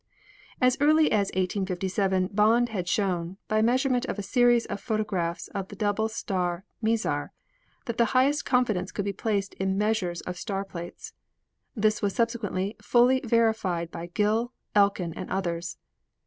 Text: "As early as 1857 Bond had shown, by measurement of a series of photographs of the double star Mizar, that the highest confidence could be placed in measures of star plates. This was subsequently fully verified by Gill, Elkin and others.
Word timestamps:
"As 0.59 0.77
early 0.81 1.11
as 1.11 1.27
1857 1.35 2.31
Bond 2.33 2.69
had 2.69 2.87
shown, 2.87 3.37
by 3.47 3.61
measurement 3.61 4.03
of 4.07 4.17
a 4.17 4.23
series 4.23 4.65
of 4.65 4.81
photographs 4.81 5.47
of 5.49 5.67
the 5.67 5.75
double 5.75 6.09
star 6.09 6.65
Mizar, 6.81 7.29
that 7.85 7.99
the 7.99 8.05
highest 8.17 8.43
confidence 8.43 8.91
could 8.91 9.05
be 9.05 9.13
placed 9.13 9.53
in 9.59 9.77
measures 9.77 10.21
of 10.21 10.37
star 10.39 10.65
plates. 10.65 11.13
This 11.75 12.01
was 12.01 12.15
subsequently 12.15 12.75
fully 12.81 13.19
verified 13.23 13.91
by 13.91 14.07
Gill, 14.07 14.53
Elkin 14.73 15.13
and 15.13 15.29
others. 15.29 15.77